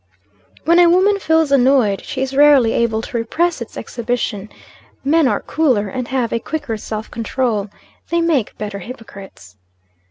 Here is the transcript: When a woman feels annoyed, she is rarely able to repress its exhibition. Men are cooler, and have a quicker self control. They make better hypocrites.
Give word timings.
When 0.65 0.79
a 0.79 0.89
woman 0.89 1.19
feels 1.19 1.51
annoyed, 1.51 2.03
she 2.03 2.23
is 2.23 2.35
rarely 2.35 2.73
able 2.73 3.03
to 3.03 3.17
repress 3.17 3.61
its 3.61 3.77
exhibition. 3.77 4.49
Men 5.03 5.27
are 5.27 5.41
cooler, 5.41 5.89
and 5.89 6.07
have 6.07 6.33
a 6.33 6.39
quicker 6.39 6.75
self 6.75 7.11
control. 7.11 7.69
They 8.09 8.19
make 8.19 8.57
better 8.57 8.79
hypocrites. 8.79 9.57